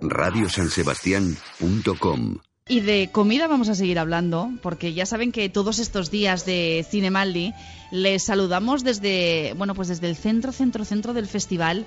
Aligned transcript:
radiosansebastián.com 0.00 2.38
Y 2.68 2.80
de 2.80 3.10
comida 3.12 3.46
vamos 3.48 3.68
a 3.68 3.74
seguir 3.74 3.98
hablando, 3.98 4.50
porque 4.62 4.92
ya 4.94 5.06
saben 5.06 5.32
que 5.32 5.48
todos 5.48 5.78
estos 5.78 6.10
días 6.10 6.44
de 6.46 6.86
Cinemaldi 6.88 7.52
les 7.90 8.22
saludamos 8.22 8.84
desde, 8.84 9.54
bueno, 9.56 9.74
pues 9.74 9.88
desde 9.88 10.08
el 10.08 10.16
centro, 10.16 10.52
centro, 10.52 10.84
centro 10.84 11.12
del 11.14 11.26
festival, 11.26 11.84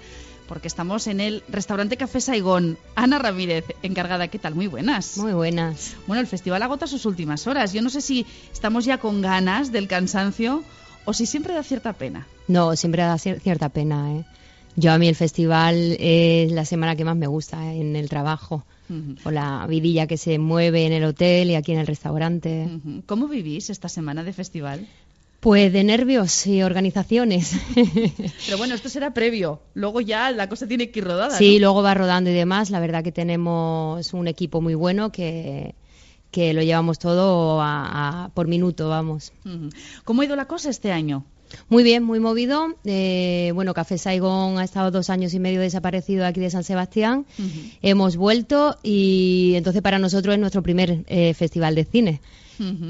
porque 0.48 0.68
estamos 0.68 1.08
en 1.08 1.22
el 1.22 1.42
restaurante 1.48 1.96
Café 1.96 2.20
Saigón. 2.20 2.78
Ana 2.96 3.18
Ramírez, 3.18 3.64
encargada, 3.82 4.28
¿qué 4.28 4.40
tal? 4.40 4.56
Muy 4.56 4.68
buenas. 4.68 5.18
Muy 5.18 5.32
buenas. 5.32 5.96
Bueno, 6.06 6.20
el 6.20 6.28
festival 6.28 6.62
agota 6.64 6.86
sus 6.86 7.06
últimas 7.06 7.48
horas. 7.48 7.72
Yo 7.72 7.82
no 7.82 7.90
sé 7.90 8.02
si 8.02 8.26
estamos 8.52 8.84
ya 8.84 8.98
con 8.98 9.22
ganas 9.22 9.72
del 9.72 9.88
cansancio 9.88 10.64
o 11.06 11.14
si 11.14 11.26
siempre 11.26 11.54
da 11.54 11.64
cierta 11.64 11.94
pena. 11.94 12.28
No, 12.50 12.76
siempre 12.76 13.04
da 13.04 13.16
cier- 13.16 13.40
cierta 13.42 13.70
pena, 13.70 14.12
¿eh? 14.16 14.26
Yo 14.76 14.92
a 14.92 14.98
mí 14.98 15.08
el 15.08 15.16
festival 15.16 15.96
es 16.00 16.52
la 16.52 16.66
semana 16.66 16.96
que 16.96 17.06
más 17.06 17.16
me 17.16 17.28
gusta 17.28 17.74
¿eh? 17.74 17.82
en 17.82 17.96
el 17.96 18.10
trabajo. 18.10 18.66
Con 19.24 19.34
la 19.34 19.66
vidilla 19.68 20.06
que 20.08 20.18
se 20.18 20.38
mueve 20.38 20.86
en 20.86 20.94
el 20.94 21.04
hotel 21.04 21.50
y 21.50 21.56
aquí 21.56 21.72
en 21.72 21.80
el 21.80 21.88
restaurante. 21.88 22.68
¿Cómo 23.08 23.28
vivís 23.28 23.70
esta 23.72 23.90
semana 23.90 24.24
de 24.24 24.34
festival? 24.34 24.86
Pues 25.40 25.74
de 25.74 25.84
nervios 25.84 26.46
y 26.48 26.62
organizaciones. 26.64 27.56
Pero 28.46 28.58
bueno, 28.58 28.76
esto 28.76 28.90
será 28.90 29.14
previo. 29.14 29.62
Luego 29.74 30.00
ya 30.02 30.30
la 30.32 30.48
cosa 30.48 30.68
tiene 30.68 30.90
que 30.92 31.00
ir 31.00 31.06
rodada. 31.06 31.38
sí, 31.38 31.56
¿no? 31.56 31.60
luego 31.62 31.82
va 31.84 31.94
rodando 31.96 32.30
y 32.30 32.34
demás. 32.34 32.70
La 32.70 32.80
verdad 32.80 33.04
que 33.04 33.12
tenemos 33.12 34.14
un 34.14 34.28
equipo 34.28 34.62
muy 34.62 34.76
bueno 34.76 35.12
que, 35.12 35.76
que 36.32 36.54
lo 36.54 36.62
llevamos 36.62 37.00
todo 37.00 37.62
a- 37.62 38.26
a- 38.26 38.30
por 38.30 38.48
minuto, 38.48 38.90
vamos. 38.90 39.34
¿Cómo 40.06 40.22
ha 40.22 40.26
ido 40.26 40.36
la 40.36 40.46
cosa 40.46 40.70
este 40.70 40.92
año? 40.92 41.26
Muy 41.70 41.84
bien, 41.84 42.04
muy 42.04 42.20
movido. 42.20 42.68
Eh, 42.86 43.52
bueno, 43.54 43.74
Café 43.74 43.98
Saigón 43.98 44.60
ha 44.60 44.64
estado 44.64 44.92
dos 44.92 45.10
años 45.10 45.34
y 45.34 45.40
medio 45.40 45.62
desaparecido 45.62 46.26
aquí 46.26 46.40
de 46.40 46.50
San 46.50 46.64
Sebastián. 46.64 47.26
Hemos 47.82 48.18
vuelto 48.18 48.78
y 48.84 49.54
entonces 49.56 49.82
para 49.82 50.00
nosotros 50.00 50.34
es 50.34 50.40
nuestro 50.40 50.64
primer 50.64 51.04
eh, 51.08 51.34
festival 51.34 51.76
de 51.76 51.86
cine. 51.86 52.22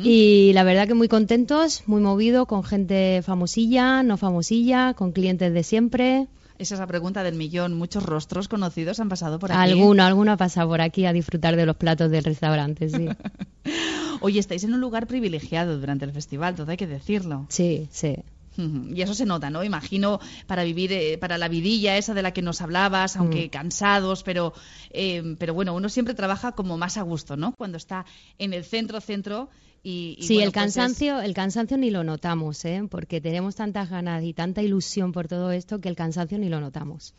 Y 0.03 0.51
la 0.53 0.63
verdad 0.63 0.87
que 0.87 0.93
muy 0.93 1.07
contentos, 1.07 1.83
muy 1.87 2.01
movido, 2.01 2.45
con 2.45 2.63
gente 2.63 3.21
famosilla, 3.23 4.03
no 4.03 4.17
famosilla, 4.17 4.93
con 4.93 5.13
clientes 5.13 5.53
de 5.53 5.63
siempre. 5.63 6.27
Esa 6.59 6.75
es 6.75 6.79
la 6.79 6.87
pregunta 6.87 7.23
del 7.23 7.35
millón. 7.35 7.73
Muchos 7.73 8.03
rostros 8.03 8.47
conocidos 8.47 8.99
han 8.99 9.09
pasado 9.09 9.39
por 9.39 9.51
aquí. 9.51 9.59
Alguno, 9.59 10.03
alguno 10.03 10.33
ha 10.33 10.37
pasado 10.37 10.69
por 10.69 10.81
aquí 10.81 11.05
a 11.05 11.13
disfrutar 11.13 11.55
de 11.55 11.65
los 11.65 11.75
platos 11.75 12.11
del 12.11 12.23
restaurante, 12.23 12.89
sí. 12.89 13.07
Oye, 14.21 14.39
estáis 14.39 14.63
en 14.63 14.73
un 14.73 14.79
lugar 14.79 15.07
privilegiado 15.07 15.79
durante 15.79 16.05
el 16.05 16.11
festival, 16.11 16.55
todo 16.55 16.69
hay 16.71 16.77
que 16.77 16.87
decirlo. 16.87 17.45
Sí, 17.49 17.87
sí. 17.91 18.17
Y 18.57 19.01
eso 19.01 19.13
se 19.13 19.25
nota, 19.25 19.49
¿no? 19.49 19.63
Imagino 19.63 20.19
para 20.47 20.63
vivir, 20.63 20.91
eh, 20.93 21.17
para 21.17 21.37
la 21.37 21.47
vidilla 21.47 21.97
esa 21.97 22.13
de 22.13 22.21
la 22.21 22.31
que 22.33 22.41
nos 22.41 22.61
hablabas, 22.61 23.15
aunque 23.17 23.47
Mm. 23.47 23.49
cansados, 23.49 24.23
pero, 24.23 24.53
eh, 24.91 25.35
pero 25.39 25.53
bueno, 25.53 25.73
uno 25.73 25.89
siempre 25.89 26.13
trabaja 26.13 26.51
como 26.51 26.77
más 26.77 26.97
a 26.97 27.01
gusto, 27.01 27.35
¿no? 27.37 27.53
Cuando 27.57 27.77
está 27.77 28.05
en 28.37 28.53
el 28.53 28.63
centro, 28.63 29.01
centro 29.01 29.49
y... 29.81 30.15
y 30.19 30.23
Sí, 30.23 30.35
bueno, 30.35 30.47
el 30.47 30.53
pues 30.53 30.65
es- 30.67 30.75
cansancio, 30.75 31.19
el 31.19 31.33
cansancio 31.33 31.77
ni 31.77 31.89
lo 31.89 32.03
notamos, 32.03 32.63
¿eh? 32.65 32.83
porque 32.89 33.19
tenemos 33.19 33.55
tantas 33.55 33.89
ganas 33.89 34.23
y 34.23 34.33
tanta 34.33 34.61
ilusión 34.61 35.11
por 35.11 35.27
todo 35.27 35.51
esto 35.51 35.81
que 35.81 35.89
el 35.89 35.95
cansancio 35.95 36.37
ni 36.37 36.47
lo 36.49 36.59
notamos. 36.61 37.13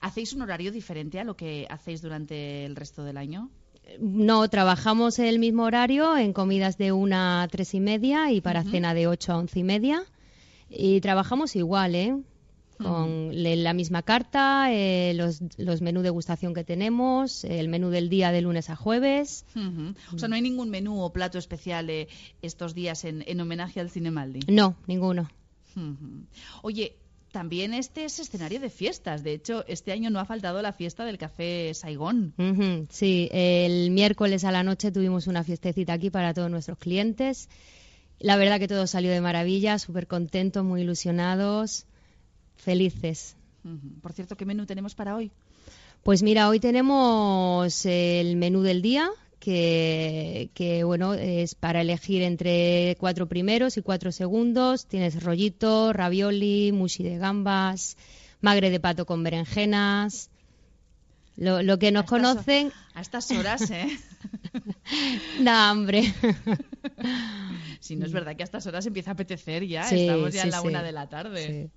¿Hacéis 0.00 0.32
un 0.32 0.42
horario 0.42 0.70
diferente 0.72 1.18
a 1.20 1.24
lo 1.24 1.36
que 1.36 1.66
hacéis 1.68 2.00
durante 2.00 2.64
el 2.64 2.76
resto 2.76 3.02
del 3.04 3.16
año? 3.16 3.50
No, 3.98 4.48
trabajamos 4.48 5.18
el 5.18 5.40
mismo 5.40 5.64
horario 5.64 6.16
en 6.16 6.32
comidas 6.32 6.78
de 6.78 6.92
una 6.92 7.42
a 7.42 7.48
tres 7.48 7.74
y 7.74 7.80
media 7.80 8.30
y 8.30 8.40
para 8.40 8.62
cena 8.62 8.94
de 8.94 9.08
ocho 9.08 9.32
a 9.32 9.36
once 9.36 9.58
y 9.58 9.64
media. 9.64 10.04
Y 10.70 11.00
trabajamos 11.00 11.56
igual, 11.56 11.94
¿eh? 11.94 12.16
Con 12.78 13.30
la 13.34 13.74
misma 13.74 14.02
carta, 14.02 14.72
eh, 14.72 15.12
los, 15.14 15.42
los 15.58 15.82
menú 15.82 16.00
degustación 16.00 16.54
que 16.54 16.64
tenemos, 16.64 17.44
el 17.44 17.68
menú 17.68 17.90
del 17.90 18.08
día 18.08 18.32
de 18.32 18.40
lunes 18.40 18.70
a 18.70 18.76
jueves. 18.76 19.44
O 20.14 20.18
sea, 20.18 20.28
no 20.28 20.34
hay 20.34 20.40
ningún 20.40 20.70
menú 20.70 21.02
o 21.02 21.12
plato 21.12 21.36
especial 21.36 21.90
eh, 21.90 22.08
estos 22.40 22.72
días 22.72 23.04
en, 23.04 23.22
en 23.26 23.38
homenaje 23.38 23.80
al 23.80 23.90
Cinemaldi. 23.90 24.40
No, 24.48 24.76
ninguno. 24.86 25.30
Oye, 26.62 26.96
también 27.32 27.74
este 27.74 28.06
es 28.06 28.18
escenario 28.18 28.60
de 28.60 28.70
fiestas. 28.70 29.22
De 29.22 29.34
hecho, 29.34 29.64
este 29.68 29.92
año 29.92 30.08
no 30.08 30.18
ha 30.18 30.24
faltado 30.24 30.62
la 30.62 30.72
fiesta 30.72 31.04
del 31.04 31.18
Café 31.18 31.74
Saigón. 31.74 32.32
Sí, 32.88 33.28
el 33.30 33.90
miércoles 33.90 34.44
a 34.44 34.52
la 34.52 34.62
noche 34.62 34.90
tuvimos 34.90 35.26
una 35.26 35.44
fiestecita 35.44 35.92
aquí 35.92 36.08
para 36.08 36.32
todos 36.32 36.50
nuestros 36.50 36.78
clientes. 36.78 37.50
La 38.20 38.36
verdad 38.36 38.58
que 38.58 38.68
todo 38.68 38.86
salió 38.86 39.10
de 39.10 39.22
maravilla, 39.22 39.78
súper 39.78 40.06
contentos, 40.06 40.62
muy 40.62 40.82
ilusionados, 40.82 41.86
felices. 42.56 43.34
Por 44.02 44.12
cierto, 44.12 44.36
¿qué 44.36 44.44
menú 44.44 44.66
tenemos 44.66 44.94
para 44.94 45.16
hoy? 45.16 45.32
Pues 46.02 46.22
mira, 46.22 46.48
hoy 46.48 46.60
tenemos 46.60 47.84
el 47.86 48.36
menú 48.36 48.60
del 48.60 48.82
día, 48.82 49.10
que, 49.38 50.50
que, 50.52 50.84
bueno, 50.84 51.14
es 51.14 51.54
para 51.54 51.80
elegir 51.80 52.20
entre 52.22 52.94
cuatro 53.00 53.26
primeros 53.26 53.78
y 53.78 53.82
cuatro 53.82 54.12
segundos. 54.12 54.84
Tienes 54.86 55.22
rollito, 55.22 55.94
ravioli, 55.94 56.72
mushi 56.72 57.02
de 57.02 57.16
gambas, 57.16 57.96
magre 58.42 58.68
de 58.70 58.80
pato 58.80 59.06
con 59.06 59.22
berenjenas. 59.22 60.28
Lo, 61.36 61.62
lo 61.62 61.78
que 61.78 61.90
nos 61.90 62.04
A 62.04 62.06
conocen 62.06 62.70
A 62.94 63.00
estas 63.00 63.30
horas, 63.30 63.70
¿eh? 63.70 63.88
da 65.40 65.70
hambre. 65.70 66.12
si 67.80 67.96
no 67.96 68.06
es 68.06 68.12
verdad 68.12 68.36
que 68.36 68.42
a 68.42 68.44
estas 68.44 68.66
horas 68.66 68.86
empieza 68.86 69.10
a 69.10 69.14
apetecer 69.14 69.66
ya. 69.66 69.84
Sí, 69.84 70.02
Estamos 70.02 70.32
ya 70.32 70.42
sí, 70.42 70.48
en 70.48 70.52
la 70.52 70.60
sí. 70.60 70.66
una 70.68 70.82
de 70.82 70.92
la 70.92 71.08
tarde. 71.08 71.70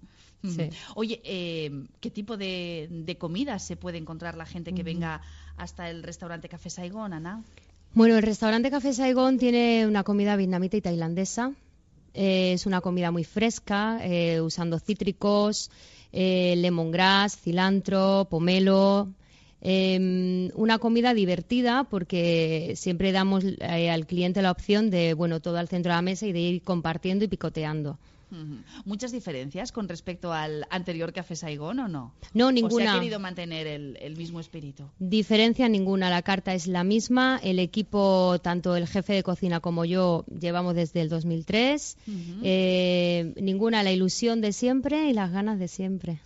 Sí. 0.44 0.70
Oye, 0.96 1.22
eh, 1.24 1.72
¿qué 2.02 2.12
tipo 2.12 2.36
de, 2.36 2.88
de 2.92 3.18
comidas 3.18 3.66
se 3.66 3.78
puede 3.78 3.98
encontrar 3.98 4.36
la 4.36 4.46
gente 4.46 4.74
que 4.74 4.84
venga 4.84 5.22
hasta 5.56 5.90
el 5.90 6.04
restaurante 6.04 6.50
Café 6.50 6.70
Saigón, 6.70 7.14
Ana? 7.14 7.42
Bueno, 7.94 8.18
el 8.18 8.24
restaurante 8.24 8.70
Café 8.70 8.92
Saigón 8.92 9.38
tiene 9.38 9.88
una 9.88 10.04
comida 10.04 10.36
vietnamita 10.36 10.76
y 10.76 10.82
tailandesa. 10.82 11.54
Eh, 12.14 12.54
es 12.54 12.66
una 12.66 12.82
comida 12.82 13.12
muy 13.12 13.24
fresca, 13.24 14.00
eh, 14.02 14.42
usando 14.42 14.80
cítricos, 14.80 15.72
eh, 16.12 16.56
lemongrass, 16.58 17.38
cilantro, 17.38 18.28
pomelo. 18.30 19.10
Eh, 19.66 20.52
una 20.56 20.78
comida 20.78 21.14
divertida 21.14 21.86
porque 21.90 22.74
siempre 22.76 23.14
damos 23.14 23.46
eh, 23.46 23.90
al 23.90 24.06
cliente 24.06 24.42
la 24.42 24.52
opción 24.52 24.90
de, 24.90 25.14
bueno, 25.14 25.40
todo 25.40 25.58
al 25.58 25.70
centro 25.70 25.92
de 25.92 25.96
la 25.96 26.02
mesa 26.02 26.28
y 26.28 26.34
de 26.34 26.40
ir 26.42 26.62
compartiendo 26.64 27.24
y 27.24 27.30
picoteando. 27.30 27.98
¿Muchas 28.86 29.12
diferencias 29.12 29.72
con 29.72 29.88
respecto 29.88 30.34
al 30.34 30.66
anterior 30.70 31.14
Café 31.14 31.36
Saigón 31.36 31.80
o 31.80 31.88
no? 31.88 32.14
No, 32.34 32.48
¿O 32.48 32.50
se 32.50 32.52
ha 32.52 32.52
ninguna. 32.52 32.94
querido 32.96 33.20
mantener 33.20 33.68
el, 33.68 33.98
el 34.02 34.18
mismo 34.18 34.40
espíritu? 34.40 34.90
Diferencia 35.00 35.70
ninguna, 35.70 36.10
la 36.10 36.22
carta 36.22 36.54
es 36.54 36.68
la 36.68 36.84
misma. 36.84 37.40
El 37.44 37.60
equipo, 37.60 38.40
tanto 38.42 38.76
el 38.76 38.88
jefe 38.88 39.14
de 39.14 39.24
cocina 39.24 39.60
como 39.60 39.86
yo, 39.86 40.26
llevamos 40.40 40.76
desde 40.76 41.02
el 41.02 41.10
2003. 41.10 41.98
Ujú. 42.08 42.18
Eh, 42.44 43.34
ninguna, 43.42 43.84
la 43.84 43.92
ilusión 43.92 44.42
de 44.42 44.54
siempre 44.54 45.10
y 45.10 45.14
las 45.14 45.32
ganas 45.32 45.60
de 45.60 45.68
siempre. 45.68 46.20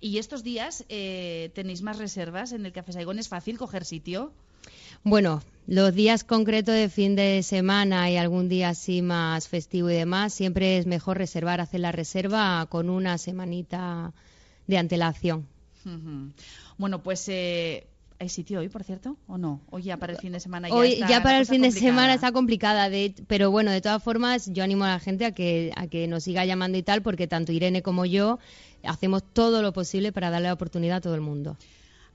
¿Y 0.00 0.18
estos 0.18 0.42
días 0.42 0.84
eh, 0.88 1.50
tenéis 1.54 1.82
más 1.82 1.98
reservas 1.98 2.52
en 2.52 2.64
el 2.66 2.72
Café 2.72 2.92
Saigón? 2.92 3.18
¿Es 3.18 3.28
fácil 3.28 3.58
coger 3.58 3.84
sitio? 3.84 4.32
Bueno, 5.02 5.42
los 5.66 5.94
días 5.94 6.24
concretos 6.24 6.74
de 6.74 6.88
fin 6.88 7.16
de 7.16 7.42
semana 7.42 8.10
y 8.10 8.16
algún 8.16 8.48
día 8.48 8.70
así 8.70 9.02
más 9.02 9.48
festivo 9.48 9.90
y 9.90 9.94
demás, 9.94 10.34
siempre 10.34 10.78
es 10.78 10.86
mejor 10.86 11.18
reservar, 11.18 11.60
hacer 11.60 11.80
la 11.80 11.92
reserva 11.92 12.66
con 12.68 12.90
una 12.90 13.18
semanita 13.18 14.12
de 14.66 14.78
antelación. 14.78 15.46
Ujú. 15.84 16.32
Bueno, 16.78 17.02
pues 17.02 17.28
eh, 17.28 17.86
¿hay 18.18 18.28
sitio 18.28 18.60
hoy, 18.60 18.68
por 18.68 18.84
cierto? 18.84 19.16
¿O 19.26 19.38
no? 19.38 19.60
Hoy 19.70 19.82
ya 19.82 19.96
para 19.96 20.12
el 20.12 20.18
fin 20.18 20.32
de 20.32 20.40
semana 20.40 20.68
ya 20.68 20.74
Hoy 20.74 20.92
está 20.94 21.08
ya 21.08 21.22
para 21.22 21.38
el 21.38 21.46
fin 21.46 21.62
de 21.62 21.70
semana 21.70 22.14
está 22.14 22.32
complicada, 22.32 22.90
de, 22.90 23.14
pero 23.26 23.50
bueno, 23.50 23.70
de 23.70 23.80
todas 23.80 24.02
formas 24.02 24.52
yo 24.52 24.62
animo 24.62 24.84
a 24.84 24.88
la 24.88 25.00
gente 25.00 25.24
a 25.24 25.32
que, 25.32 25.72
a 25.76 25.86
que 25.86 26.06
nos 26.06 26.24
siga 26.24 26.44
llamando 26.44 26.78
y 26.78 26.82
tal, 26.82 27.02
porque 27.02 27.26
tanto 27.26 27.52
Irene 27.52 27.82
como 27.82 28.04
yo 28.06 28.38
hacemos 28.82 29.22
todo 29.22 29.62
lo 29.62 29.72
posible 29.72 30.12
para 30.12 30.30
darle 30.30 30.48
la 30.48 30.54
oportunidad 30.54 30.98
a 30.98 31.00
todo 31.00 31.14
el 31.14 31.20
mundo. 31.20 31.56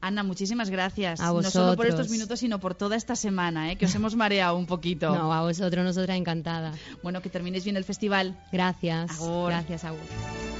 Ana, 0.06 0.22
muchísimas 0.22 0.70
gracias. 0.70 1.20
A 1.20 1.34
No 1.34 1.42
solo 1.42 1.76
por 1.76 1.78
vosotros. 1.78 1.90
estos 1.90 2.10
minutos, 2.12 2.40
sino 2.40 2.60
por 2.60 2.76
toda 2.76 2.96
esta 2.96 3.16
semana, 3.16 3.72
¿eh? 3.72 3.76
que 3.76 3.86
os 3.86 3.96
hemos 3.96 4.16
mareado 4.16 4.56
un 4.56 4.68
poquito. 4.68 5.10
No, 5.16 5.34
a 5.34 5.42
vosotros, 5.42 5.84
nosotras 5.84 6.16
encantada. 6.16 6.74
Bueno, 7.02 7.24
que 7.24 7.30
terminéis 7.30 7.64
bien 7.64 7.76
el 7.76 7.84
festival. 7.86 8.36
Gracias. 8.52 9.10
Agur. 9.20 9.50
Gracias, 9.50 9.84
Agur. 9.84 10.55